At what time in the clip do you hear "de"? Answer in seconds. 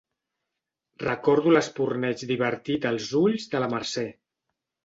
3.53-3.63